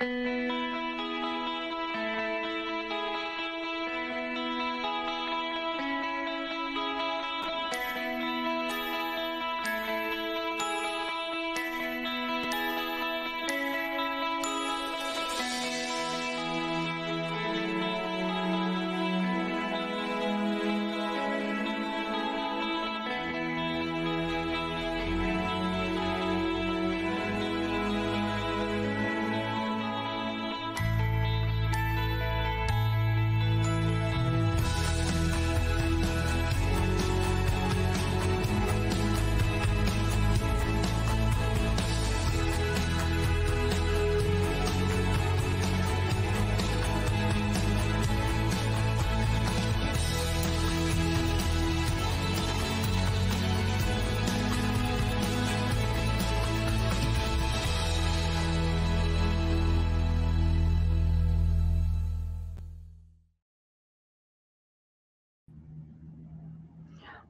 [0.00, 0.45] Música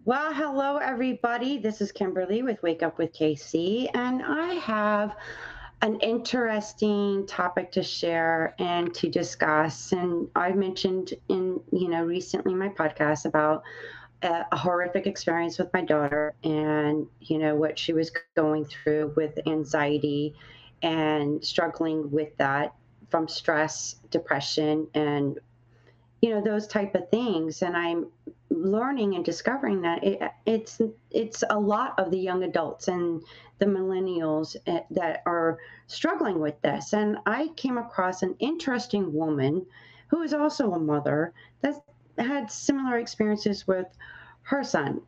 [0.07, 1.59] Well, hello, everybody.
[1.59, 5.17] This is Kimberly with Wake Up with KC, and I have
[5.83, 9.91] an interesting topic to share and to discuss.
[9.91, 13.65] And I've mentioned in, you know, recently my podcast about
[14.23, 19.12] a, a horrific experience with my daughter and, you know, what she was going through
[19.17, 20.37] with anxiety
[20.83, 22.77] and struggling with that
[23.11, 25.41] from stress, depression, and
[26.23, 28.07] you know those type of things and i'm
[28.51, 30.81] learning and discovering that it, it's
[31.11, 33.23] it's a lot of the young adults and
[33.59, 36.93] the millennials eh, that are struggling with this.
[36.93, 39.67] And i came across an interesting woman
[40.09, 41.75] who is also a mother that
[42.19, 43.87] had similar experiences with
[44.43, 45.01] her son.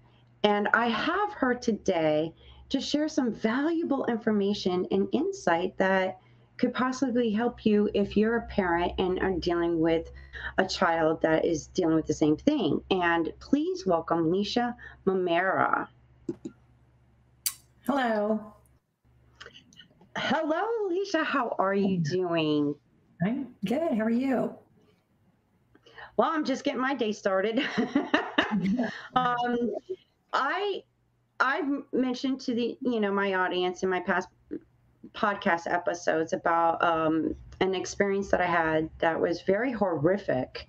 [0.43, 2.35] And i have her today
[2.71, 6.19] to share some valuable information and insight that
[6.59, 10.11] could possibly help you if you're a parent and are dealing with
[10.59, 12.81] a child that is dealing with the same thing.
[12.91, 14.75] And please welcome Leisha
[15.07, 15.89] Mamera.
[17.87, 18.55] Hello.
[20.17, 21.25] Hello, Leisha.
[21.25, 22.75] How are you doing?
[23.25, 23.93] I'm good.
[23.97, 24.55] How are you?
[26.17, 27.61] Well, I'm just getting my day started.
[29.15, 29.73] um,
[30.33, 30.83] I
[31.41, 34.29] I've mentioned to the you know my audience in my past
[35.15, 40.67] podcast episodes about um, an experience that I had that was very horrific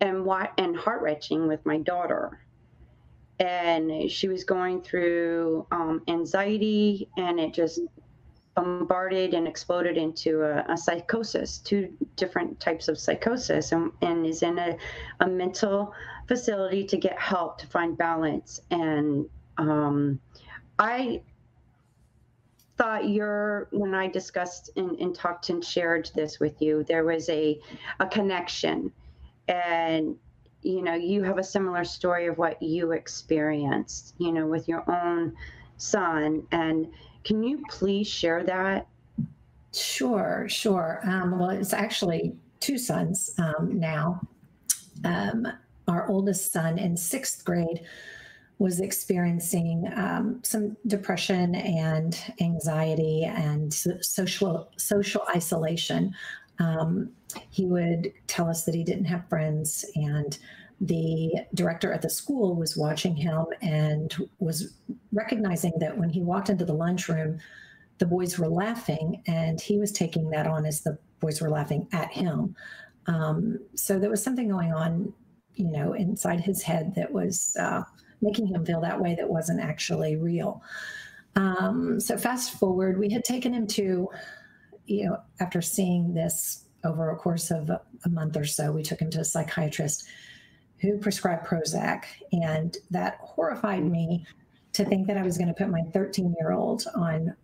[0.00, 2.40] and what and heart wrenching with my daughter.
[3.40, 7.80] And she was going through um, anxiety, and it just
[8.56, 14.42] bombarded and exploded into a, a, psychosis, two different types of psychosis, and, and is
[14.42, 14.76] in a,
[15.20, 15.94] a mental
[16.26, 18.60] facility to get help to find balance.
[18.72, 19.26] And
[19.58, 20.18] um,
[20.80, 21.22] I
[22.78, 27.28] thought your when I discussed and, and talked and shared this with you, there was
[27.28, 27.60] a
[28.00, 28.92] a connection,
[29.48, 30.16] and
[30.62, 34.88] you know you have a similar story of what you experienced, you know, with your
[34.90, 35.34] own
[35.76, 36.46] son.
[36.52, 36.88] And
[37.24, 38.86] can you please share that?
[39.72, 41.00] Sure, sure.
[41.04, 44.20] Um, well, it's actually two sons um, now.
[45.04, 45.46] Um,
[45.86, 47.82] our oldest son in sixth grade
[48.58, 56.12] was experiencing um, some depression and anxiety and social social isolation.
[56.58, 57.10] Um,
[57.50, 60.36] he would tell us that he didn't have friends, and
[60.80, 64.74] the director at the school was watching him and was
[65.12, 67.38] recognizing that when he walked into the lunchroom,
[67.98, 71.86] the boys were laughing, and he was taking that on as the boys were laughing
[71.92, 72.56] at him.
[73.06, 75.12] Um, so there was something going on,
[75.54, 77.56] you know, inside his head that was.
[77.56, 77.84] Uh,
[78.20, 80.62] making him feel that way that wasn't actually real.
[81.36, 84.08] Um, so fast forward, we had taken him to,
[84.86, 89.00] you know, after seeing this over a course of a, month or so, we took
[89.00, 90.06] him to a psychiatrist
[90.78, 94.24] who prescribed Prozac, and that horrified me
[94.72, 97.34] to think that I was going to put my 13 year old on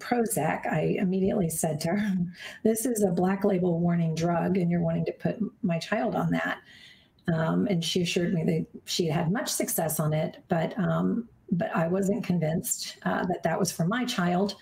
[0.00, 2.16] Prozac, I immediately said to her,
[2.64, 6.30] This is a black label warning drug, and you're wanting to put my child on
[6.32, 6.58] that.
[7.32, 11.74] Um, and she assured me that she had much success on it, but um, but
[11.74, 14.56] I wasn't convinced uh, that that was for my child.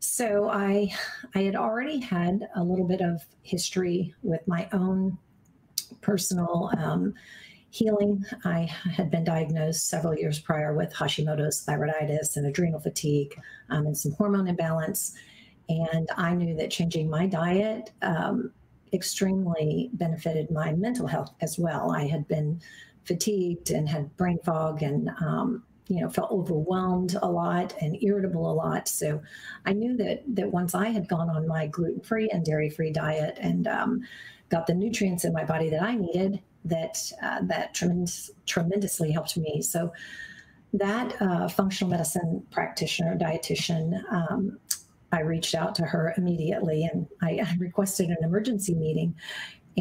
[0.00, 0.92] So I
[1.34, 5.18] I had already had a little bit of history with my own
[6.00, 7.14] personal um,
[7.70, 8.24] healing.
[8.44, 13.34] I had been diagnosed several years prior with Hashimoto's thyroiditis and adrenal fatigue
[13.70, 15.14] um, and some hormone imbalance.
[15.68, 18.52] And I knew that changing my diet um,
[18.96, 21.92] extremely benefited my mental health as well.
[21.92, 22.60] I had been
[23.04, 28.50] fatigued and had brain fog and um, you know, felt overwhelmed a lot and irritable
[28.50, 28.88] a lot.
[28.88, 29.22] So
[29.64, 32.90] I knew that that once I had gone on my gluten free and dairy free
[32.90, 34.00] diet and um,
[34.48, 39.36] got the nutrients in my body that I needed, that uh, that tremendous, tremendously helped
[39.36, 39.62] me.
[39.62, 39.92] So
[40.72, 44.58] that uh, functional medicine practitioner, dietitian, um,
[45.16, 49.14] I reached out to her immediately and I, requested an emergency meeting.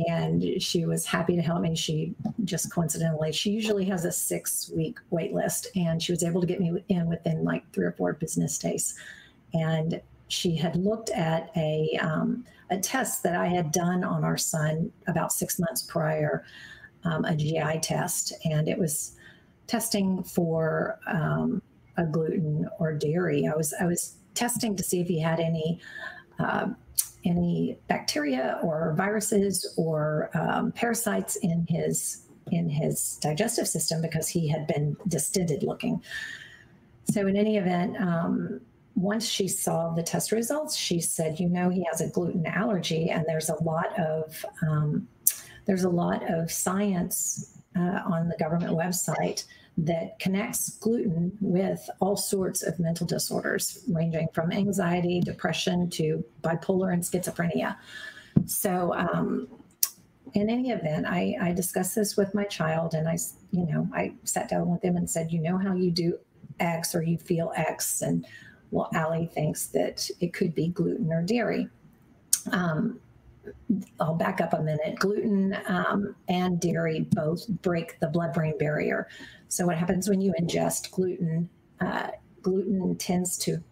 [0.07, 1.75] And she was happy to help me.
[1.75, 6.41] She just coincidentally, she usually has a six week wait list, and she was able
[6.41, 8.95] to get me in within like three or four business days.
[9.53, 14.37] And she had looked at a um, a test that I had done on our
[14.37, 16.43] son about six months prior,
[17.05, 19.15] um, a GI test, and it was
[19.67, 21.61] testing for um,
[21.95, 23.47] a gluten or dairy.
[23.47, 25.79] I was I was testing to see if he had any
[26.39, 26.67] uh,
[27.23, 32.21] any bacteria or viruses or um, parasites in his
[32.51, 36.01] in his digestive system because he had been distended looking.
[37.11, 38.61] So in any event, um,
[38.95, 43.09] once she saw the test results, she said, "You know, he has a gluten allergy,
[43.09, 45.07] and there's a lot of um,
[45.65, 49.45] there's a lot of science uh, on the government website."
[49.77, 56.93] That connects gluten with all sorts of mental disorders, ranging from anxiety, depression to bipolar
[56.93, 57.75] and schizophrenia.
[58.45, 59.47] So, um,
[60.33, 63.17] in any event, I, I discussed this with my child, and I,
[63.51, 66.19] you know, I sat down with him and said, "You know how you do
[66.59, 68.25] X or you feel X," and
[68.71, 71.69] well, Allie thinks that it could be gluten or dairy.
[72.51, 72.99] Um,
[73.99, 74.99] I'll back up a minute.
[74.99, 79.07] Gluten um, and dairy both break the blood brain barrier.
[79.49, 81.49] So, what happens when you ingest gluten?
[81.79, 82.07] Uh,
[82.41, 83.63] gluten tends to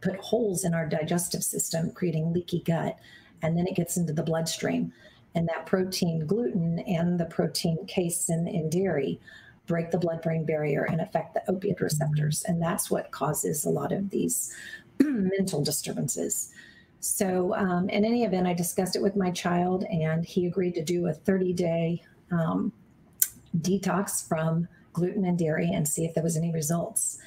[0.00, 2.96] put holes in our digestive system, creating leaky gut,
[3.42, 4.92] and then it gets into the bloodstream.
[5.34, 9.20] And that protein, gluten, and the protein casein in dairy
[9.66, 12.44] break the blood brain barrier and affect the opiate receptors.
[12.44, 14.54] And that's what causes a lot of these
[15.00, 16.52] mental disturbances.
[17.00, 20.82] So, um, in any event, I discussed it with my child, and he agreed to
[20.82, 22.72] do a 30 day um,
[23.58, 27.18] detox from gluten and dairy and see if there was any results.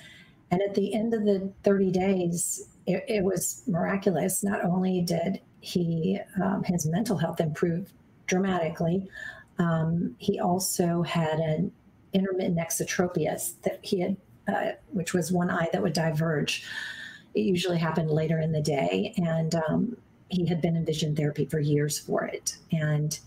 [0.50, 4.44] And at the end of the 30 days, it, it was miraculous.
[4.44, 7.94] Not only did he, um, his mental health improve
[8.26, 9.08] dramatically,
[9.60, 11.72] um, he also had an
[12.14, 14.18] intermittent exotropia that he had,
[14.48, 16.66] uh, which was one eye that would diverge.
[17.36, 19.98] It usually happened later in the day, and um,
[20.30, 23.20] he had been in vision therapy for years for it, and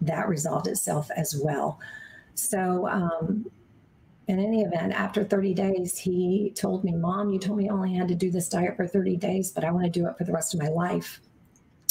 [0.00, 1.78] that resolved itself as well.
[2.34, 3.46] So, um,
[4.26, 7.94] in any event, after 30 days, he told me, Mom, you told me I only
[7.94, 10.24] had to do this diet for 30 days, but I want to do it for
[10.24, 11.20] the rest of my life.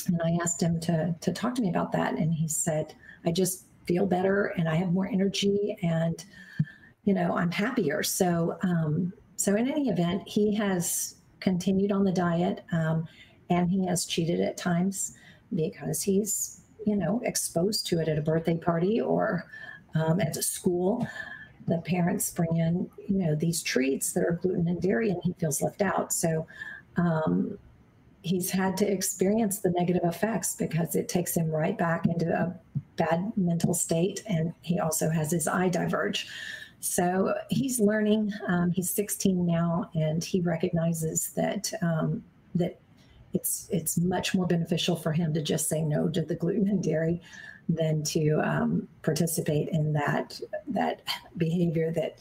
[0.08, 2.14] And I asked him to, to talk to me about that.
[2.14, 2.96] And he said,
[3.26, 6.24] I just feel better and I have more energy and,
[7.04, 8.02] you know, I'm happier.
[8.02, 13.06] So, um, so in any event, he has continued on the diet, um,
[13.50, 15.16] and he has cheated at times
[15.54, 19.46] because he's, you know, exposed to it at a birthday party or
[19.96, 21.06] um, at school.
[21.68, 25.34] The parents bring in, you know, these treats that are gluten and dairy, and he
[25.34, 26.12] feels left out.
[26.12, 26.46] So
[26.98, 27.58] um,
[28.22, 32.54] he's had to experience the negative effects because it takes him right back into a
[32.96, 36.28] bad mental state, and he also has his eye diverge.
[36.80, 38.34] So he's learning.
[38.48, 42.24] Um, he's 16 now, and he recognizes that um,
[42.56, 42.80] that
[43.34, 46.84] it's it's much more beneficial for him to just say no to the gluten and
[46.84, 47.22] dairy
[47.70, 51.02] than to um, participate in that that
[51.38, 52.20] behavior that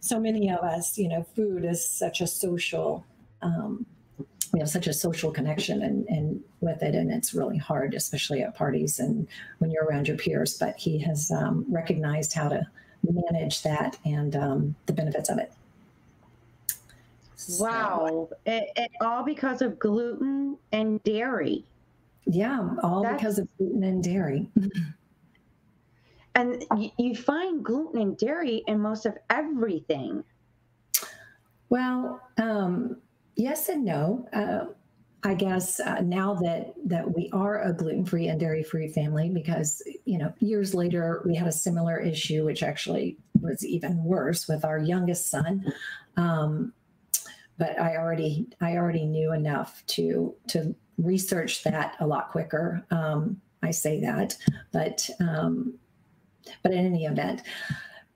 [0.00, 3.04] so many of us, you know, food is such a social.
[3.42, 3.86] Um,
[4.52, 8.42] we have such a social connection and, and with it, and it's really hard, especially
[8.42, 9.28] at parties and
[9.58, 10.56] when you're around your peers.
[10.56, 12.66] But he has um, recognized how to
[13.02, 15.52] manage that and um, the benefits of it.
[17.58, 18.28] Wow.
[18.46, 21.64] It, it, all because of gluten and dairy.
[22.28, 24.48] Yeah, all That's, because of gluten and dairy.
[26.34, 26.64] and
[26.98, 30.22] you, find gluten and dairy in most of everything.
[31.70, 32.98] Well, um,
[33.34, 34.28] yes and no.
[34.32, 34.66] Uh,
[35.24, 39.30] I guess uh, now that that we are a gluten free and dairy free family,
[39.30, 44.46] because you know years later we had a similar issue, which actually was even worse
[44.46, 45.64] with our youngest son.
[46.16, 46.72] Um,
[47.56, 52.84] but I already I already knew enough to to research that a lot quicker.
[52.90, 54.36] Um, I say that,
[54.72, 55.74] but um,
[56.62, 57.42] but in any event,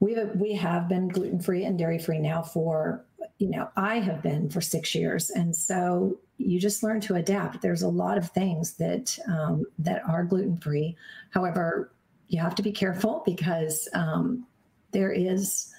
[0.00, 3.04] we we have been gluten free and dairy free now for
[3.38, 7.62] you know I have been for six years, and so you just learn to adapt.
[7.62, 10.96] There's a lot of things that um, that are gluten free.
[11.30, 11.92] However,
[12.28, 14.46] you have to be careful because um,
[14.92, 15.72] there is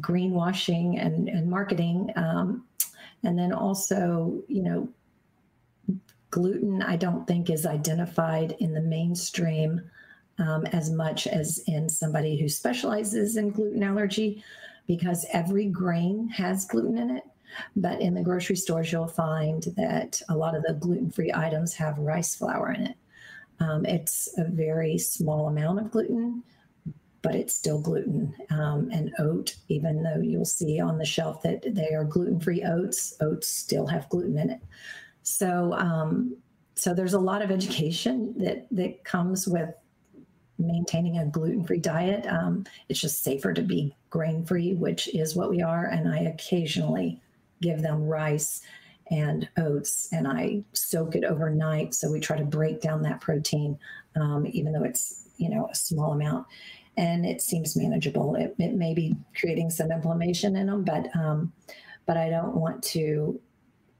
[0.00, 2.10] greenwashing and, and marketing.
[2.16, 2.64] Um,
[3.24, 4.88] and then also, you know,
[6.32, 9.80] gluten, I don't think is identified in the mainstream
[10.38, 14.42] um, as much as in somebody who specializes in gluten allergy
[14.88, 17.22] because every grain has gluten in it.
[17.76, 21.74] But in the grocery stores, you'll find that a lot of the gluten free items
[21.74, 22.96] have rice flour in it.
[23.60, 26.42] Um, it's a very small amount of gluten,
[27.20, 28.34] but it's still gluten.
[28.48, 32.64] Um, and oat, even though you'll see on the shelf that they are gluten free
[32.64, 34.62] oats, oats still have gluten in it.
[35.22, 36.36] So, um,
[36.74, 39.70] so there's a lot of education that that comes with
[40.58, 42.26] maintaining a gluten-free diet.
[42.26, 45.86] Um, it's just safer to be grain-free, which is what we are.
[45.86, 47.20] And I occasionally
[47.60, 48.62] give them rice
[49.10, 51.94] and oats, and I soak it overnight.
[51.94, 53.78] So we try to break down that protein,
[54.16, 56.46] um, even though it's you know a small amount,
[56.96, 58.36] and it seems manageable.
[58.36, 61.52] It, it may be creating some inflammation in them, but um,
[62.06, 63.38] but I don't want to,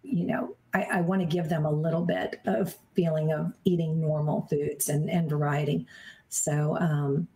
[0.02, 4.00] you know, I, I want to give them a little bit of feeling of eating
[4.00, 5.86] normal foods and, and variety.
[6.28, 7.28] So, um,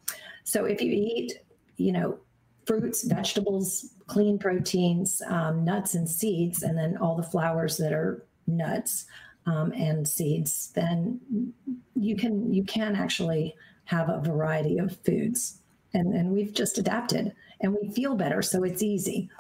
[0.45, 1.41] so if you eat,
[1.77, 2.19] you know,
[2.67, 8.25] fruits, vegetables, clean proteins, um, nuts and seeds, and then all the flours that are
[8.47, 9.07] nuts
[9.47, 11.21] um, and seeds, then
[11.95, 15.59] you can you can actually have a variety of foods,
[15.95, 19.31] and and we've just adapted, and we feel better, so it's easy.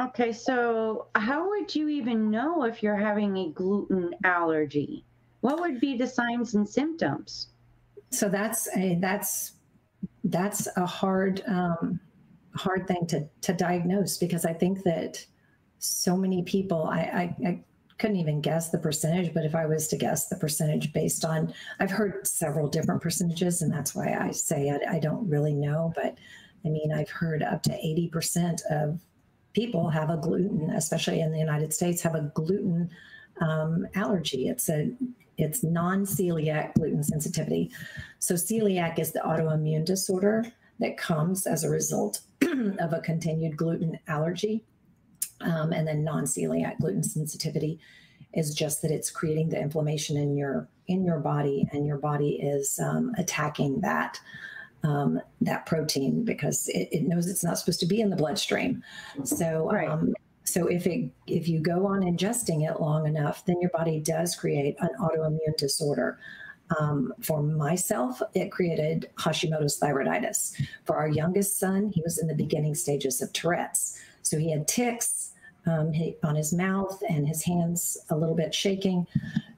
[0.00, 5.04] Okay, so how would you even know if you're having a gluten allergy?
[5.40, 7.48] What would be the signs and symptoms?
[8.10, 9.52] so that's a that's
[10.24, 12.00] that's a hard um,
[12.54, 15.24] hard thing to to diagnose because I think that
[15.78, 17.00] so many people I,
[17.42, 17.64] I, I
[17.98, 21.54] couldn't even guess the percentage, but if I was to guess the percentage based on
[21.78, 25.92] I've heard several different percentages, and that's why I say I, I don't really know,
[25.94, 26.18] but
[26.64, 29.00] I mean I've heard up to eighty percent of
[29.52, 32.90] people have a gluten, especially in the United States, have a gluten
[33.40, 34.48] um, allergy.
[34.48, 34.90] It's a
[35.38, 37.70] it's non celiac gluten sensitivity.
[38.18, 40.44] So, celiac is the autoimmune disorder
[40.78, 44.64] that comes as a result of a continued gluten allergy.
[45.40, 47.80] Um, and then non celiac gluten sensitivity
[48.34, 52.40] is just that it's creating the inflammation in your in your body and your body
[52.42, 54.18] is um, attacking that
[54.82, 58.82] um, that protein because it, it, knows it's not supposed to be in the bloodstream
[59.24, 59.88] so right.
[59.88, 60.14] um,
[60.50, 64.34] so if it if you go on ingesting it long enough, then your body does
[64.34, 66.18] create an autoimmune disorder.
[66.78, 70.60] Um, for myself, it created Hashimoto's thyroiditis.
[70.84, 73.98] For our youngest son, he was in the beginning stages of Tourette's.
[74.22, 75.32] So he had tics
[75.66, 79.06] um, on his mouth and his hands a little bit shaking.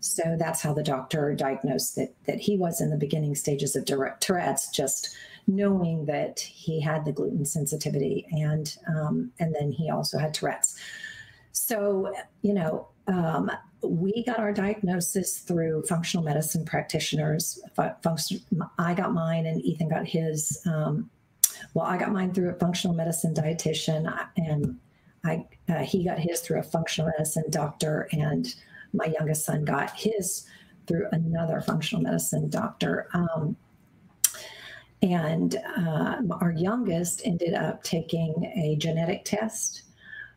[0.01, 3.85] So that's how the doctor diagnosed that, that he was in the beginning stages of
[3.85, 5.15] Tourette's, just
[5.47, 10.79] knowing that he had the gluten sensitivity and um, and then he also had Tourette's.
[11.53, 13.51] So you know, um,
[13.83, 17.61] we got our diagnosis through functional medicine practitioners.
[17.77, 20.61] I got mine, and Ethan got his.
[20.67, 21.11] Um,
[21.75, 24.79] well, I got mine through a functional medicine dietitian, and
[25.25, 28.55] I uh, he got his through a functional medicine doctor, and
[28.93, 30.47] my youngest son got his
[30.87, 33.09] through another functional medicine doctor.
[33.15, 33.57] Um,
[35.03, 39.83] and uh, our youngest ended up taking a genetic test,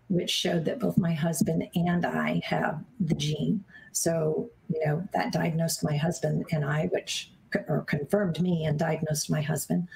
[0.07, 3.63] which showed that both my husband and I have the gene.
[3.91, 7.31] So, you know, that diagnosed my husband and I, which
[7.67, 9.87] or confirmed me and diagnosed my husband.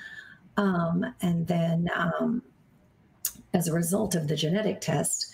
[0.57, 2.43] Um, and then, um,
[3.53, 5.33] as a result of the genetic test,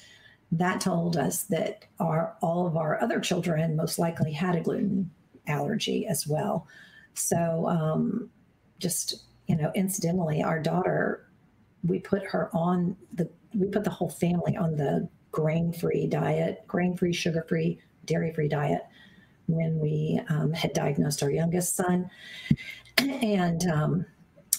[0.52, 5.12] that told us that our all of our other children most likely had a gluten
[5.48, 6.68] allergy as well.
[7.14, 8.30] So, um,
[8.80, 11.26] just you know incidentally our daughter
[11.84, 16.64] we put her on the we put the whole family on the grain free diet
[16.68, 18.82] grain free sugar free dairy free diet
[19.48, 22.10] when we um, had diagnosed our youngest son
[22.98, 24.06] and um,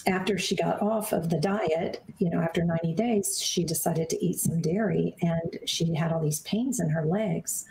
[0.07, 4.25] after she got off of the diet you know after 90 days she decided to
[4.25, 7.65] eat some dairy and she had all these pains in her legs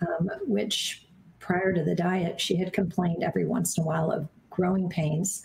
[0.00, 1.06] um, which
[1.38, 5.42] prior to the diet she had complained every once in a while of growing pains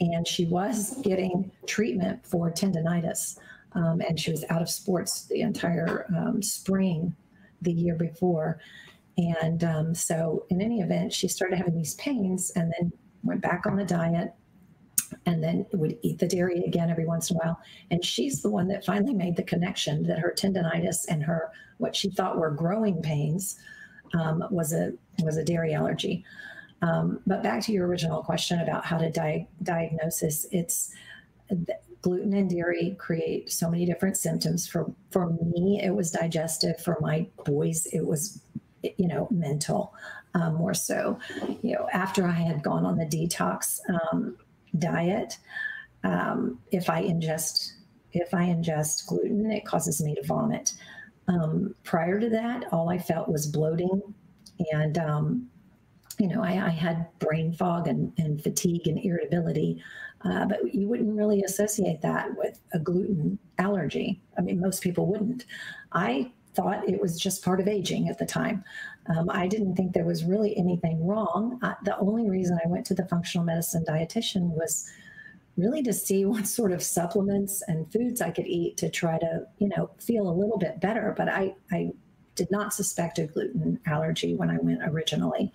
[0.00, 3.38] and she was getting treatment for tendonitis.
[3.72, 7.14] Um, and she was out of sports the entire um, spring
[7.60, 8.60] the year before.
[9.18, 13.66] And um, so, in any event, she started having these pains and then went back
[13.66, 14.32] on the diet
[15.26, 17.60] and then would eat the dairy again every once in a while.
[17.90, 21.94] And she's the one that finally made the connection that her tendonitis and her what
[21.94, 23.58] she thought were growing pains
[24.14, 26.24] um, was a was a dairy allergy.
[26.82, 30.92] Um, but back to your original question about how to di- diagnosis, it's
[32.02, 34.66] gluten and dairy create so many different symptoms.
[34.68, 36.80] For for me, it was digestive.
[36.80, 38.40] For my boys, it was
[38.82, 39.94] you know mental
[40.34, 41.18] um, more so.
[41.62, 43.80] You know, after I had gone on the detox
[44.12, 44.36] um,
[44.78, 45.38] diet,
[46.04, 47.72] um, if I ingest
[48.12, 50.72] if I ingest gluten, it causes me to vomit.
[51.28, 54.00] Um, prior to that, all I felt was bloating
[54.72, 55.50] and um,
[56.18, 59.82] you know, I, I, had brain fog and, and fatigue and irritability.
[60.24, 64.20] Uh, but you wouldn't really associate that with a gluten allergy.
[64.36, 65.44] I mean, most people wouldn't.
[65.92, 68.64] I thought it was just part of aging at the time.
[69.08, 71.58] Um, I didn't think there was really anything wrong.
[71.62, 74.90] Uh, the only reason I went to the functional medicine dietitian was
[75.56, 79.42] really to see what sort of supplements and foods I could eat to try to,
[79.58, 81.14] you know, feel a little bit better.
[81.16, 81.92] But I, I
[82.34, 85.52] did not suspect a gluten allergy when I went originally.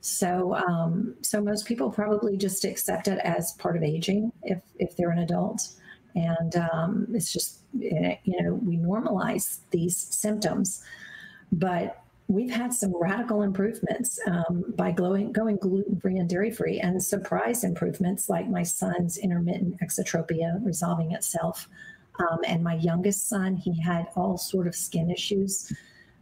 [0.00, 4.96] So, um, so most people probably just accept it as part of aging if if
[4.96, 5.68] they're an adult,
[6.14, 10.84] and um, it's just you know we normalize these symptoms,
[11.50, 16.78] but we've had some radical improvements um, by glowing, going gluten free and dairy free,
[16.78, 21.68] and surprise improvements like my son's intermittent exotropia resolving itself.
[22.20, 25.72] Um, and my youngest son, he had all sort of skin issues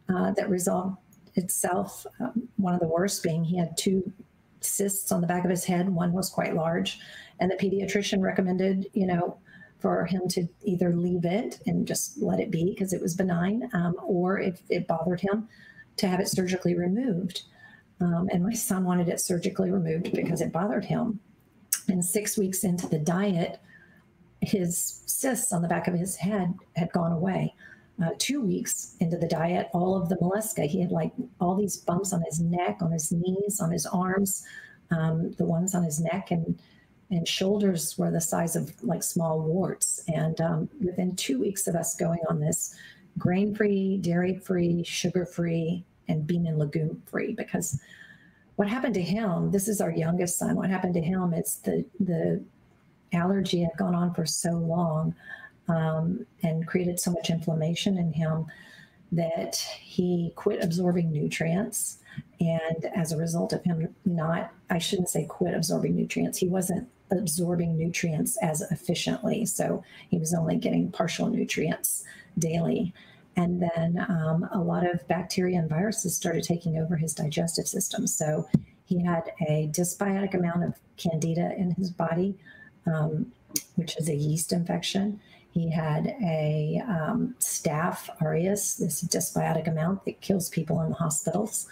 [0.08, 0.98] uh, that resolved
[1.34, 2.06] itself.
[2.20, 4.12] Um, one of the worst being he had two
[4.60, 5.88] cysts on the back of his head.
[5.88, 7.00] One was quite large,
[7.40, 9.38] and the pediatrician recommended, you know,
[9.80, 13.68] for him to either leave it and just let it be because it was benign,
[13.72, 15.48] um, or if it bothered him,
[15.96, 17.42] to have it surgically removed.
[18.00, 21.20] Um, and my son wanted it surgically removed because it bothered him.
[21.88, 23.58] And six weeks into the diet,
[24.40, 27.54] his cysts on the back of his head had gone away
[28.02, 30.66] uh, two weeks into the diet, all of the mollusca.
[30.66, 34.44] He had like all these bumps on his neck, on his knees, on his arms.
[34.90, 36.58] Um, the ones on his neck and
[37.10, 40.02] and shoulders were the size of like small warts.
[40.08, 42.74] And um, within two weeks of us going on this
[43.18, 47.80] grain free, dairy free, sugar free, and bean and legume free, because
[48.56, 51.84] what happened to him, this is our youngest son, what happened to him is the,
[52.00, 52.42] the
[53.12, 55.14] allergy had gone on for so long
[55.68, 58.46] um, and created so much inflammation in him
[59.12, 61.98] that he quit absorbing nutrients.
[62.40, 66.88] And as a result of him not, I shouldn't say quit absorbing nutrients, he wasn't
[67.10, 69.46] absorbing nutrients as efficiently.
[69.46, 72.04] So he was only getting partial nutrients
[72.38, 72.94] daily.
[73.36, 78.06] And then um, a lot of bacteria and viruses started taking over his digestive system.
[78.06, 78.48] So
[78.86, 82.34] he had a dysbiotic amount of candida in his body,
[82.86, 83.32] um,
[83.74, 85.20] which is a yeast infection.
[85.50, 91.66] He had a um, staph aureus, this dysbiotic amount that kills people in the hospitals.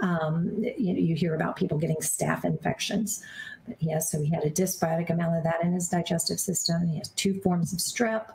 [0.00, 3.22] Um, you, you, hear about people getting staph infections.
[3.66, 6.86] But yes, so he had a dysbiotic amount of that in his digestive system.
[6.86, 8.26] He has two forms of strep.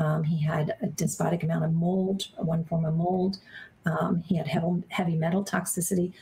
[0.00, 3.38] Um, he had a dysbiotic amount of mold, one form of mold.
[3.86, 6.12] Um, he had heavy, heavy metal toxicity.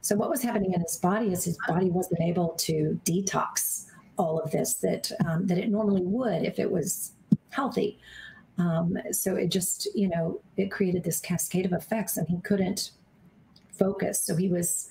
[0.00, 4.38] So what was happening in his body is his body wasn't able to detox all
[4.38, 7.12] of this that um, that it normally would if it was
[7.50, 7.98] healthy.
[8.58, 12.92] Um, so it just, you know, it created this cascade of effects, and he couldn't
[13.72, 14.22] focus.
[14.22, 14.90] So he was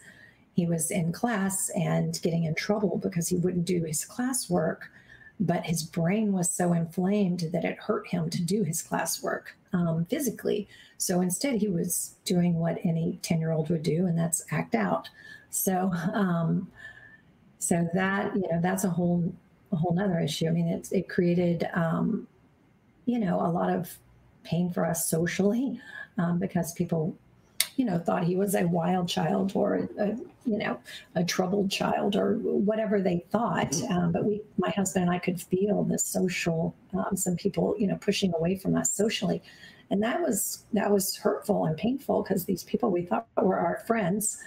[0.56, 4.80] he was in class and getting in trouble because he wouldn't do his classwork,
[5.40, 9.44] but his brain was so inflamed that it hurt him to do his classwork
[9.74, 10.68] um, physically.
[10.98, 14.76] So instead, he was doing what any ten year old would do, and that's act
[14.76, 15.10] out.
[15.50, 15.92] So.
[16.14, 16.68] Um,
[17.60, 19.34] so that you know that's a whole
[19.72, 20.48] a whole nother issue.
[20.48, 22.28] I mean, it, it created um,
[23.06, 23.98] you know, a lot of
[24.44, 25.80] pain for us socially
[26.18, 27.16] um, because people,
[27.76, 30.10] you know, thought he was a wild child or, a,
[30.46, 30.80] you know,
[31.16, 33.76] a troubled child or whatever they thought.
[33.90, 37.88] Um, but we, my husband and I could feel the social, um, some people, you
[37.88, 39.42] know, pushing away from us socially.
[39.90, 43.84] And that was, that was hurtful and painful because these people we thought were our
[43.88, 44.38] friends,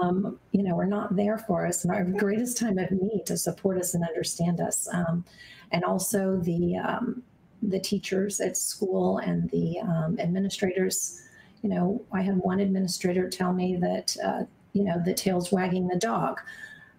[0.00, 3.36] um, you know, were not there for us in our greatest time of need to
[3.36, 4.88] support us and understand us.
[4.92, 5.24] Um,
[5.72, 7.22] and also the, um,
[7.62, 11.22] the teachers at school and the um, administrators.
[11.62, 15.88] You know, I had one administrator tell me that, uh, you know, the tail's wagging
[15.88, 16.40] the dog,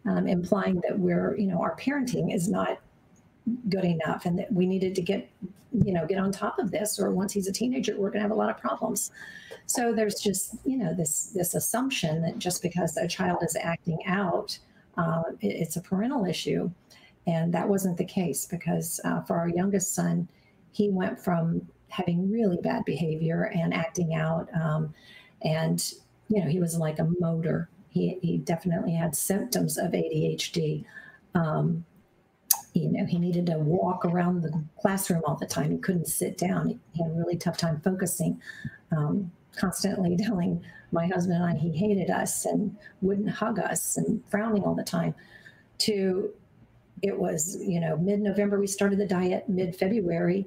[0.06, 2.80] um, implying that we're, you know, our parenting is not
[3.70, 5.30] good enough and that we needed to get,
[5.72, 8.28] you know, get on top of this, or once he's a teenager, we're going to
[8.28, 9.12] have a lot of problems.
[9.66, 14.00] So there's just, you know, this this assumption that just because a child is acting
[14.06, 14.58] out,
[14.98, 16.70] uh, it, it's a parental issue.
[17.26, 20.28] And that wasn't the case because uh, for our youngest son,
[20.72, 24.48] he went from having really bad behavior and acting out.
[24.54, 24.94] Um,
[25.44, 25.94] and,
[26.30, 27.70] you know, he was like a motor.
[27.90, 30.86] He, he definitely had symptoms of ADHD.
[31.36, 31.86] Um,
[32.74, 35.72] you know, he needed to walk around the classroom all the time.
[35.72, 36.80] He couldn't sit down.
[36.94, 38.42] He had a really tough time focusing.
[38.96, 44.22] Um, constantly telling my husband and I he hated us and wouldn't hug us and
[44.30, 45.16] frowning all the time.
[45.80, 46.32] To
[47.02, 50.46] it was, you know, mid November, we started the diet, mid February,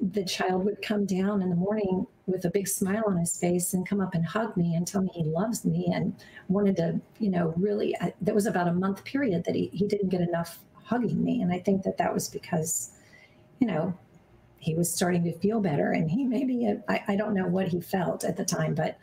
[0.00, 3.74] the child would come down in the morning with a big smile on his face
[3.74, 6.14] and come up and hug me and tell me he loves me and
[6.48, 9.86] wanted to, you know, really, I, that was about a month period that he, he
[9.86, 11.42] didn't get enough hugging me.
[11.42, 12.92] And I think that that was because,
[13.58, 13.96] you know,
[14.58, 17.80] he was starting to feel better and he maybe, I, I don't know what he
[17.80, 18.98] felt at the time, but,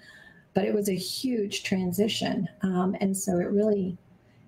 [0.54, 2.48] but it was a huge transition.
[2.62, 3.98] Um, and so it really,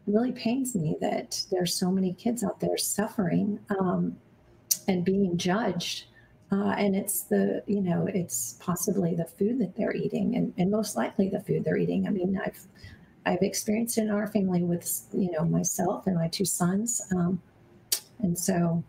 [0.06, 4.16] really pains me that there's so many kids out there suffering um,
[4.88, 6.06] and being judged.
[6.52, 10.72] Uh, and it's the, you know, it's possibly the food that they're eating and, and
[10.72, 12.08] most likely the food they're eating.
[12.08, 12.60] I mean, I've,
[13.26, 17.02] I've experienced in our family with, you know, myself and my two sons.
[17.12, 17.40] Um,
[18.20, 18.84] and so,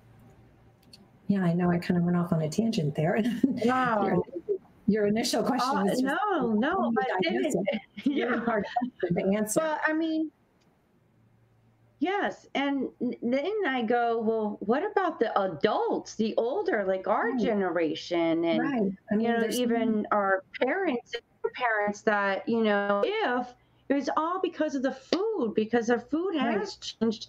[1.27, 3.23] yeah, I know I kind of went off on a tangent there.
[3.65, 4.05] Wow.
[4.07, 4.23] your,
[4.87, 7.55] your, initial question uh, no, no, but it,
[8.05, 8.65] yeah, hard
[9.07, 9.61] to answer.
[9.61, 10.31] But I mean,
[12.01, 12.47] Yes.
[12.55, 17.41] And then I go, well, what about the adults, the older, like our right.
[17.41, 18.93] generation, and, right.
[19.13, 21.15] I mean, you know, even our parents,
[21.55, 23.55] parents that, you know, if
[23.91, 26.95] it was all because of the food, because our food has right.
[27.01, 27.29] changed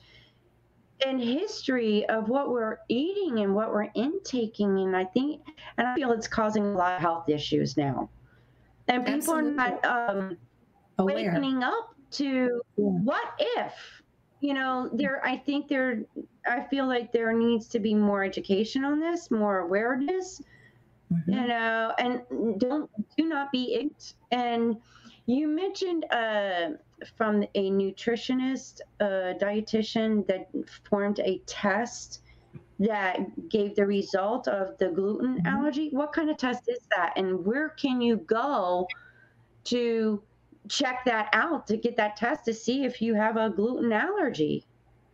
[1.06, 4.80] in history of what we're eating and what we're intaking.
[4.80, 5.42] And I think,
[5.78, 8.10] and I feel it's causing a lot of health issues now.
[8.88, 9.52] And people Absolutely.
[9.52, 10.38] are not um,
[11.00, 12.86] waking up to yeah.
[12.86, 14.01] what if
[14.42, 16.04] you know there i think there
[16.46, 20.42] i feel like there needs to be more education on this more awareness
[21.14, 21.32] mm-hmm.
[21.32, 22.22] you know and
[22.60, 24.76] don't do not be ignorant and
[25.28, 26.72] you mentioned uh,
[27.16, 30.50] from a nutritionist a dietitian that
[30.90, 32.22] formed a test
[32.80, 35.48] that gave the result of the gluten mm-hmm.
[35.48, 38.88] allergy what kind of test is that and where can you go
[39.64, 40.22] to
[40.68, 44.66] check that out to get that test to see if you have a gluten allergy?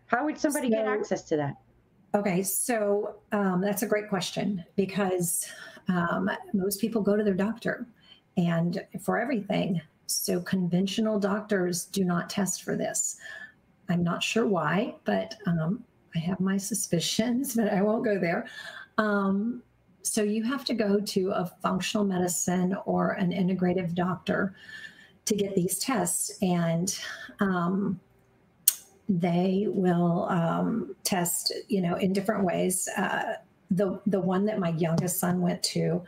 [0.07, 1.55] How would somebody so, get access to that?
[2.15, 5.45] Okay, so um, that's a great question because
[5.87, 7.87] um, most people go to their doctor
[8.37, 9.81] and for everything.
[10.05, 13.17] So conventional doctors do not test for this.
[13.89, 15.83] I'm not sure why, but um,
[16.15, 18.47] I have my suspicions, but I won't go there.
[18.97, 19.61] Um,
[20.03, 24.55] so you have to go to a functional medicine or an integrative doctor
[25.27, 26.97] to get these tests, and
[27.39, 27.99] um,
[29.07, 32.89] they will um, test, you know, in different ways.
[32.97, 33.35] Uh,
[33.69, 36.01] the the one that my youngest son went to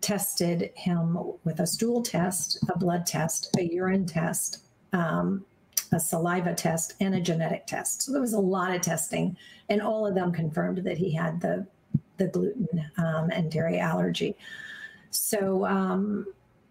[0.00, 5.44] tested him with a stool test, a blood test, a urine test, um,
[5.92, 8.02] a saliva test, and a genetic test.
[8.02, 9.36] So there was a lot of testing,
[9.68, 11.66] and all of them confirmed that he had the
[12.16, 14.34] the gluten um, and dairy allergy.
[15.10, 16.26] So um,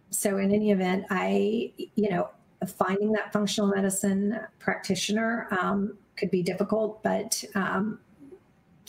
[0.10, 2.30] so in any event, I, you know,
[2.78, 8.00] finding that functional medicine practitioner um, could be difficult, but um,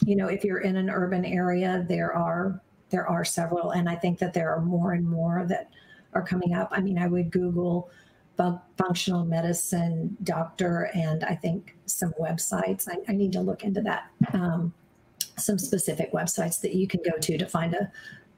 [0.05, 3.97] you know, if you're in an urban area, there are there are several, and I
[3.97, 5.71] think that there are more and more that
[6.13, 6.69] are coming up.
[6.71, 7.91] I mean, I would Google
[8.77, 12.87] functional medicine doctor, and I think some websites.
[12.89, 14.11] I, I need to look into that.
[14.33, 14.73] Um,
[15.39, 17.91] some specific websites that you can go to to find a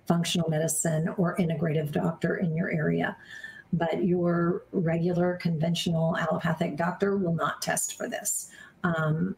[0.09, 3.17] functional medicine or integrative doctor in your area.
[3.73, 8.51] But your regular conventional allopathic doctor will not test for this.
[8.83, 9.37] Um,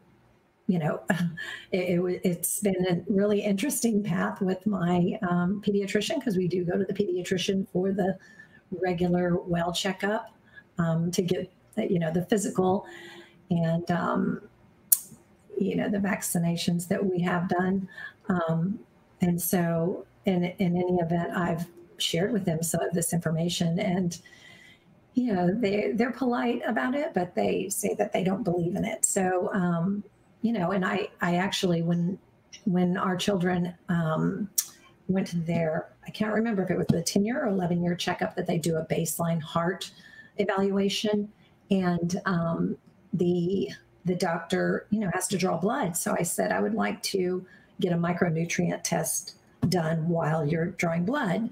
[0.67, 1.01] you know,
[1.71, 6.63] it, has it, been a really interesting path with my um, pediatrician because we do
[6.63, 8.17] go to the pediatrician for the
[8.71, 10.33] regular well checkup
[10.77, 12.85] um, to get, you know, the physical
[13.49, 14.41] and, um,
[15.59, 17.89] you know, the vaccinations that we have done.
[18.29, 18.79] Um,
[19.19, 21.65] and so in, in any event, I've
[21.97, 24.19] shared with them some of this information and
[25.13, 28.85] you know they they're polite about it but they say that they don't believe in
[28.85, 29.05] it.
[29.05, 30.03] So um,
[30.41, 32.17] you know and i i actually when
[32.65, 34.49] when our children um,
[35.07, 37.95] went to their i can't remember if it was the 10 year or 11 year
[37.95, 39.91] checkup that they do a baseline heart
[40.37, 41.29] evaluation.
[41.69, 42.77] And um,
[43.13, 43.69] the
[44.05, 45.95] the doctor you know has to draw blood.
[45.95, 47.45] So i said i would like to
[47.79, 49.35] get a micronutrient test
[49.69, 51.49] done while you're drawing blood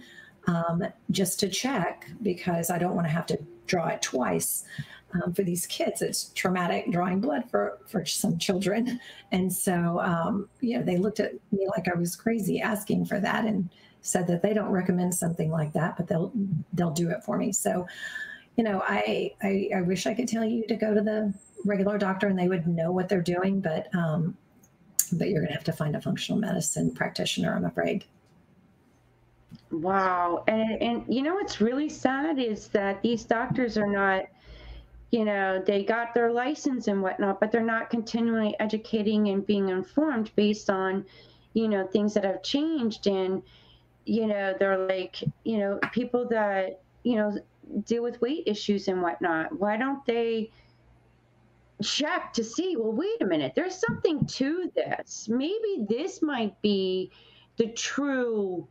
[0.47, 4.65] um, just to check because I don't want to have to draw it twice.
[5.11, 8.99] Um, for these kids, it's traumatic drawing blood for, for some children.
[9.31, 13.19] And so, um, you know, they looked at me like I was crazy asking for
[13.19, 13.69] that and
[14.01, 16.31] said that they don't recommend something like that, but they'll,
[16.73, 17.51] they'll do it for me.
[17.51, 17.87] So,
[18.55, 21.33] you know, I, I, I wish I could tell you to go to the
[21.65, 24.37] regular doctor and they would know what they're doing, but um,
[25.17, 28.05] but you're going to have to find a functional medicine practitioner, I'm afraid.
[29.71, 30.43] Wow.
[30.47, 34.25] And and you know what's really sad is that these doctors are not,
[35.11, 39.69] you know, they got their license and whatnot, but they're not continually educating and being
[39.69, 41.05] informed based on,
[41.53, 43.07] you know, things that have changed.
[43.07, 43.43] And,
[44.05, 47.37] you know, they're like, you know, people that, you know,
[47.85, 49.59] deal with weight issues and whatnot.
[49.59, 50.51] Why don't they
[51.83, 55.27] check to see, well, wait a minute, there's something to this.
[55.29, 57.11] Maybe this might be
[57.57, 58.67] the true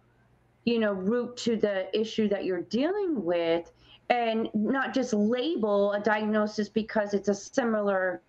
[0.68, 3.73] you know, root to the issue that you're dealing with
[4.11, 8.21] and not just label a diagnosis because it's a similar,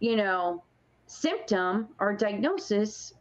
[0.00, 0.64] you know,
[1.06, 3.12] symptom or diagnosis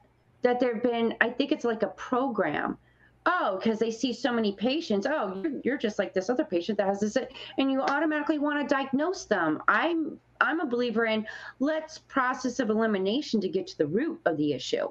[0.44, 2.78] that there have been, I think it's like a program.
[3.26, 5.08] Oh, because they see so many patients.
[5.10, 7.18] Oh, you're, you're just like this other patient that has this,
[7.58, 9.62] and you automatically want to diagnose them.
[9.68, 11.26] I'm I'm a believer in
[11.60, 14.90] let's process of elimination to get to the root of the issue.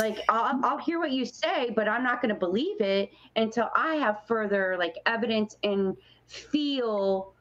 [0.00, 0.64] Like I'll, mm-hmm.
[0.64, 4.26] I'll hear what you say, but I'm not going to believe it until I have
[4.26, 7.32] further like evidence and feel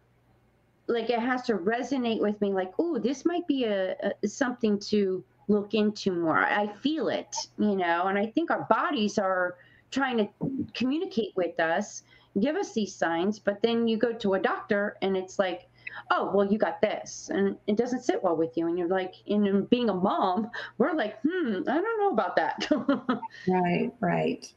[0.88, 2.54] like it has to resonate with me.
[2.54, 6.38] Like, oh, this might be a, a something to look into more.
[6.38, 9.56] I feel it, you know, and I think our bodies are
[9.91, 10.27] trying to
[10.73, 12.04] communicate with us,
[12.39, 15.67] give us these signs, but then you go to a doctor and it's like,
[16.10, 18.67] oh, well, you got this, and it doesn't sit well with you.
[18.67, 22.67] And you're like, in being a mom, we're like, hmm, I don't know about that.
[23.47, 24.54] right, right.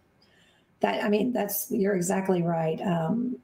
[0.80, 2.80] That I mean, that's you're exactly right.
[2.80, 3.38] Um,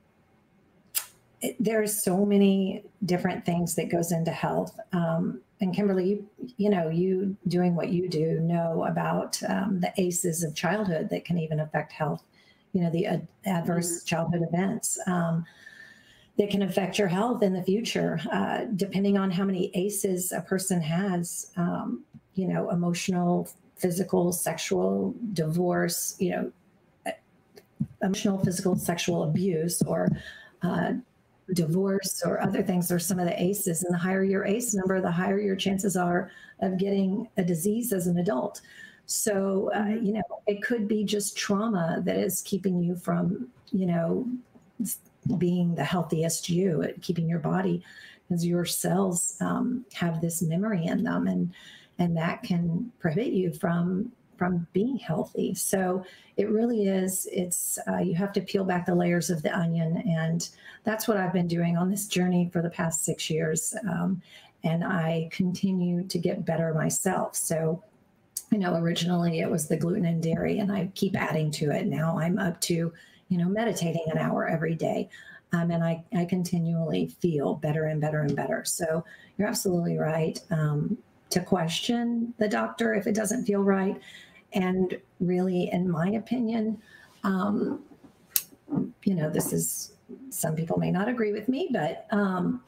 [1.59, 4.79] there's so many different things that goes into health.
[4.93, 9.93] Um, and Kimberly, you, you, know, you doing what you do know about um, the
[9.97, 12.23] ACEs of childhood that can even affect health.
[12.73, 14.07] You know, the ad- adverse mm-hmm.
[14.07, 14.99] childhood events.
[15.07, 15.45] Um,
[16.39, 20.41] that can affect your health in the future, uh, depending on how many ACEs a
[20.41, 21.53] person has.
[21.57, 26.17] Um, you know, emotional, physical, sexual, divorce.
[26.19, 26.53] You know,
[28.03, 30.09] emotional, physical, sexual abuse, or
[30.63, 30.93] uh,
[31.55, 33.85] divorce, or other things are some of the ACEs.
[33.85, 37.93] And the higher your ACE number, the higher your chances are of getting a disease
[37.93, 38.61] as an adult.
[39.07, 43.87] So, uh, you know, it could be just trauma that is keeping you from, you
[43.87, 44.27] know,
[45.37, 47.83] being the healthiest you keeping your body
[48.29, 51.53] because your cells um, have this memory in them and
[51.99, 56.03] and that can prohibit you from from being healthy so
[56.39, 60.03] it really is it's uh, you have to peel back the layers of the onion
[60.09, 60.49] and
[60.83, 64.21] that's what i've been doing on this journey for the past six years um,
[64.65, 67.85] and i continue to get better myself so
[68.51, 71.87] you know originally it was the gluten and dairy and i keep adding to it
[71.87, 72.91] now i'm up to
[73.31, 75.09] you know, meditating an hour every day.
[75.53, 78.65] Um, and I, I continually feel better and better and better.
[78.65, 79.05] So
[79.39, 80.99] you're absolutely right um,
[81.31, 83.99] to question the doctor if it doesn't feel right.
[84.53, 86.81] And really, in my opinion,
[87.25, 87.83] um,
[89.05, 89.93] you know, this is
[90.31, 92.63] some people may not agree with me, but um,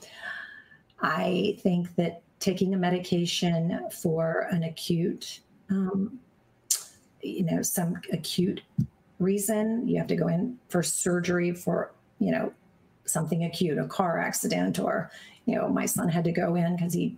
[1.00, 5.40] I think that taking a medication for an acute,
[5.70, 6.18] um,
[7.22, 8.62] you know, some acute
[9.20, 9.86] reason.
[9.86, 12.52] You have to go in for surgery for, you know,
[13.04, 15.10] something acute, a car accident, or,
[15.46, 17.16] you know, my son had to go in because he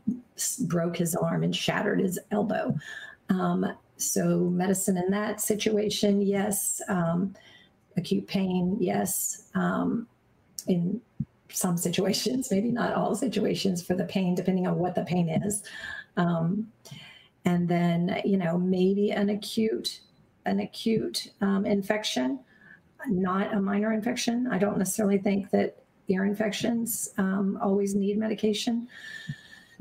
[0.61, 2.77] broke his arm and shattered his elbow.
[3.31, 6.81] Um, so, medicine in that situation, yes.
[6.89, 7.35] Um,
[7.97, 9.49] acute pain, yes.
[9.55, 10.09] Um,
[10.67, 11.01] in
[11.49, 15.63] some situations, maybe not all situations for the pain, depending on what the pain is.
[16.17, 16.73] Um,
[17.45, 20.01] and then, you know, maybe an acute
[20.47, 22.39] an acute um, infection,
[23.09, 24.49] not a minor infection.
[24.51, 25.77] I don't necessarily think that
[26.09, 28.89] ear infections um, always need medication.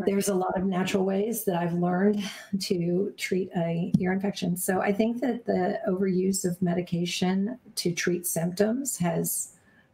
[0.06, 2.24] There's a lot of natural ways that I've learned
[2.60, 4.58] to treat a ear infection.
[4.58, 9.54] So I think that the overuse of medication to treat symptoms has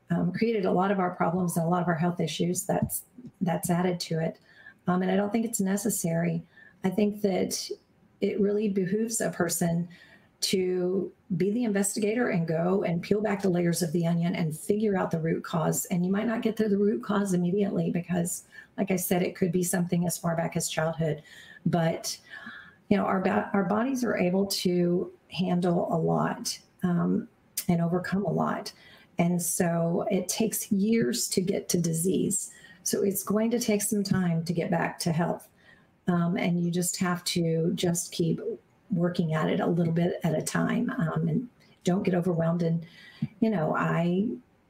[0.10, 2.64] um, created a lot of our problems and a lot of our health issues.
[2.64, 3.04] That's
[3.42, 4.40] that's added to it,
[4.88, 6.44] um, and I don't think it's necessary.
[6.84, 7.70] I think that
[8.22, 9.88] it really behooves a person
[10.42, 14.58] to be the investigator and go and peel back the layers of the onion and
[14.58, 15.86] figure out the root cause.
[15.86, 18.44] And you might not get to the root cause immediately because,
[18.78, 21.22] like I said, it could be something as far back as childhood.
[21.66, 22.18] But
[22.90, 23.24] you know, our
[23.54, 27.28] our bodies are able to handle a lot um,
[27.68, 28.72] and overcome a lot,
[29.20, 32.52] and so it takes years to get to disease.
[32.84, 35.48] So it's going to take some time to get back to health.
[36.08, 38.40] Um, and you just have to just keep
[38.92, 41.48] working at it a little bit at a time um, and
[41.84, 42.64] don't get overwhelmed.
[42.64, 42.86] And
[43.42, 44.28] you know i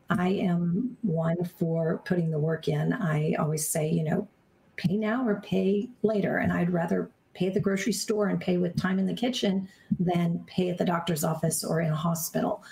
[0.10, 2.94] i am one for putting the work in.
[2.94, 4.28] I always say you know
[4.76, 6.38] pay now or pay later.
[6.38, 9.68] And i'd rather pay at the grocery store and pay with time in the kitchen
[10.00, 12.64] than pay at the doctor's office or in a hospital.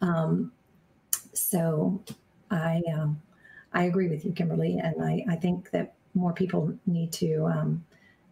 [0.00, 0.52] Um,
[1.32, 2.02] so
[2.50, 3.20] I um,
[3.72, 7.84] I agree with you, Kimberly, and I, I think that more people need to um,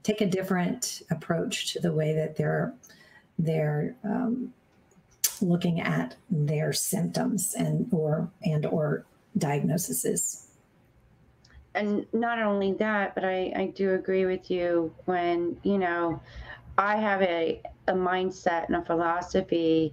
[0.04, 2.72] take a different approach to the way that they're
[3.36, 4.52] they're um,
[5.40, 9.04] looking at their symptoms and or and or
[9.36, 10.48] diagnoses.
[11.74, 16.22] And not only that, but I, I do agree with you when, you know,
[16.78, 19.92] I have a, a mindset and a philosophy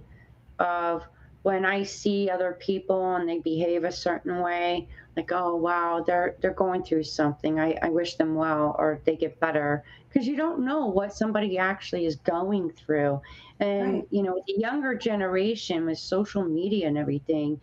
[0.60, 1.02] of
[1.42, 6.36] when I see other people and they behave a certain way, like, oh wow, they're
[6.40, 7.58] they're going through something.
[7.58, 9.82] I, I wish them well or they get better.
[10.08, 13.20] Because you don't know what somebody actually is going through.
[13.60, 14.08] And right.
[14.10, 17.60] you know, the younger generation with social media and everything,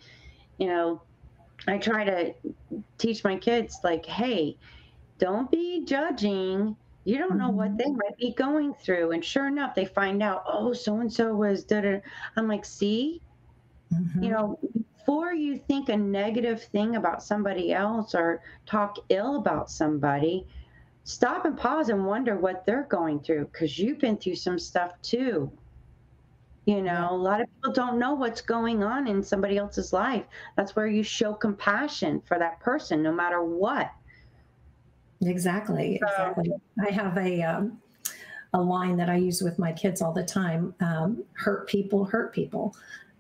[0.57, 1.01] you know,
[1.67, 2.33] I try to
[2.97, 4.57] teach my kids like, hey,
[5.19, 6.75] don't be judging.
[7.05, 7.97] You don't know what they mm-hmm.
[7.97, 9.11] might be going through.
[9.11, 11.99] And sure enough, they find out, oh, so and so was da da.
[12.35, 13.21] I'm like, see,
[13.93, 14.23] mm-hmm.
[14.23, 14.59] you know,
[15.09, 20.45] before you think a negative thing about somebody else or talk ill about somebody,
[21.03, 24.91] stop and pause and wonder what they're going through because you've been through some stuff
[25.01, 25.51] too.
[26.65, 30.25] You know, a lot of people don't know what's going on in somebody else's life.
[30.55, 33.91] That's where you show compassion for that person, no matter what.
[35.21, 35.99] Exactly.
[35.99, 36.51] So, exactly.
[36.87, 37.81] I have a um,
[38.53, 42.33] a line that I use with my kids all the time: um, "Hurt people hurt
[42.33, 42.75] people,"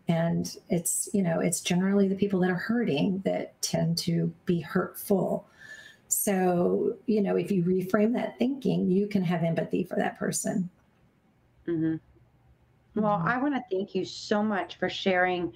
[0.09, 4.59] and it's you know it's generally the people that are hurting that tend to be
[4.59, 5.47] hurtful.
[6.09, 10.69] So you know, if you reframe that thinking, you can have empathy for that person.
[11.67, 11.95] Mm-hmm.
[12.99, 13.27] Well, mm-hmm.
[13.27, 15.53] I want to thank you so much for sharing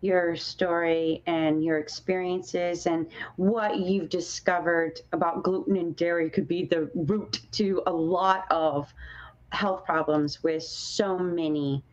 [0.00, 6.64] your story and your experiences and what you've discovered about gluten and dairy could be
[6.64, 8.92] the root to a lot of
[9.50, 11.84] health problems with so many.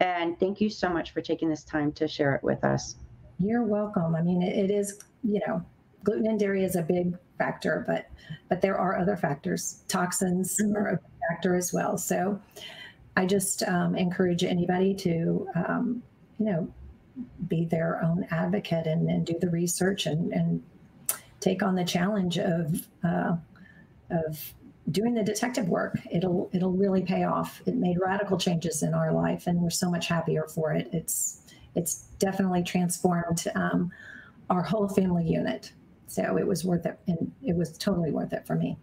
[0.00, 2.96] And thank you so much for taking this time to share it with us.
[3.38, 4.14] You're welcome.
[4.14, 5.64] I mean, it is, you know,
[6.04, 8.06] gluten and dairy is a big factor, but
[8.48, 9.82] but there are other factors.
[9.88, 10.76] Toxins mm-hmm.
[10.76, 11.98] are a factor as well.
[11.98, 12.40] So
[13.16, 16.02] I just um, encourage anybody to, um,
[16.38, 16.72] you know,
[17.48, 20.62] be their own advocate and, and do the research and, and,
[21.40, 23.34] take on the challenge of uh,
[24.10, 24.54] of
[24.90, 25.98] doing the detective work.
[26.10, 27.62] It'll it'll really pay off.
[27.66, 30.88] It made radical changes in our life, and we're so much happier for it.
[30.92, 31.42] It's
[31.74, 33.90] it's definitely transformed um,
[34.48, 35.72] our whole family unit.
[36.06, 38.76] So it was worth it, and it was totally worth it for me.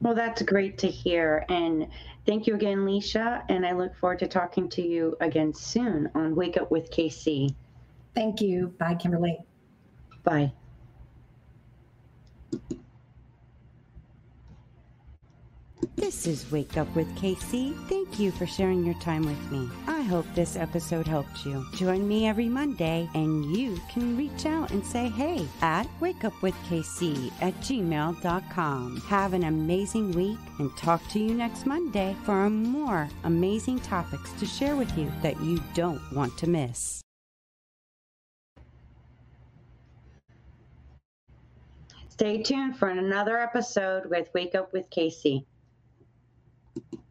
[0.00, 1.44] Well, that's great to hear.
[1.48, 1.88] And
[2.26, 3.42] thank you again, Leisha.
[3.48, 7.54] And I look forward to talking to you again soon on Wake Up with KC.
[8.14, 8.74] Thank you.
[8.78, 9.38] Bye, Kimberly.
[10.22, 10.52] Bye.
[15.96, 17.72] This is Wake Up with KC.
[17.88, 19.70] Thank you for sharing your time with me.
[19.86, 21.64] I hope this episode helped you.
[21.76, 27.54] Join me every Monday and you can reach out and say hey at wakeupwithkc at
[27.60, 28.96] gmail.com.
[29.02, 34.46] Have an amazing week and talk to you next Monday for more amazing topics to
[34.46, 37.02] share with you that you don't want to miss.
[42.08, 45.44] Stay tuned for another episode with Wake Up with KC.
[46.74, 47.03] Thank you.